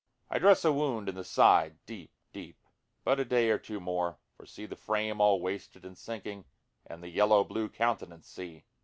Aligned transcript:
I 0.31 0.39
dress 0.39 0.65
a 0.65 0.73
wound 0.73 1.09
in 1.09 1.13
the 1.13 1.23
side, 1.23 1.77
deep, 1.85 2.11
deep, 2.33 2.57
But 3.03 3.19
a 3.19 3.23
day 3.23 3.51
or 3.51 3.59
two 3.59 3.79
more, 3.79 4.17
for 4.35 4.47
see 4.47 4.65
the 4.65 4.75
frame 4.75 5.21
all 5.21 5.39
wasted 5.39 5.85
and 5.85 5.95
sinking, 5.95 6.45
And 6.87 7.03
the 7.03 7.09
yellow 7.09 7.43
blue 7.43 7.69
countenance 7.69 8.25
see. 8.27 8.65